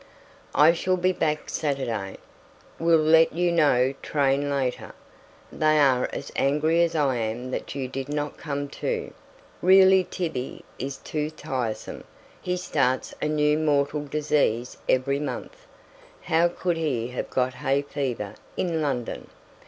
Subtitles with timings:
[0.55, 2.17] I shall be back Saturday;
[2.79, 4.93] will let you know train later.
[5.51, 9.13] They are as angry as I am that you did not come too;
[9.61, 12.03] really Tibby is too tiresome,
[12.41, 15.67] he starts a new mortal disease every month.
[16.23, 19.27] How could he have got hay fever in London?